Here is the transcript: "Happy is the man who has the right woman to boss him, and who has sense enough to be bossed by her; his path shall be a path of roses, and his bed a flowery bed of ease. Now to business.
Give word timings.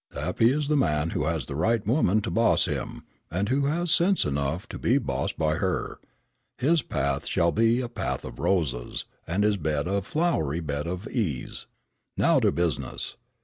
"Happy 0.15 0.51
is 0.51 0.67
the 0.67 0.75
man 0.75 1.11
who 1.11 1.25
has 1.25 1.45
the 1.45 1.53
right 1.55 1.85
woman 1.85 2.21
to 2.21 2.31
boss 2.31 2.65
him, 2.65 3.03
and 3.29 3.49
who 3.49 3.67
has 3.67 3.91
sense 3.91 4.25
enough 4.25 4.67
to 4.67 4.79
be 4.79 4.97
bossed 4.97 5.37
by 5.37 5.57
her; 5.57 5.99
his 6.57 6.81
path 6.81 7.27
shall 7.27 7.51
be 7.51 7.81
a 7.81 7.87
path 7.87 8.25
of 8.25 8.39
roses, 8.39 9.05
and 9.27 9.43
his 9.43 9.57
bed 9.57 9.87
a 9.87 10.01
flowery 10.01 10.59
bed 10.59 10.87
of 10.87 11.07
ease. 11.09 11.67
Now 12.17 12.39
to 12.39 12.51
business. 12.51 13.15